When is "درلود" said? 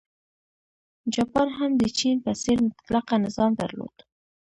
3.61-3.95